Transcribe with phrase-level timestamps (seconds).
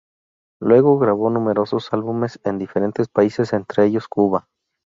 [0.59, 4.47] Luego, grabó numerosos álbumes en diferentes países, entre ellos, Cuba.